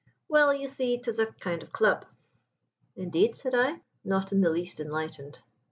[0.27, 2.07] "'Well, you see, 'tis a kind o' club.'
[2.95, 5.37] "'Indeed?' said I, not in the least enlightened.